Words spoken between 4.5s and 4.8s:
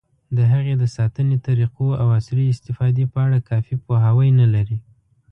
لري.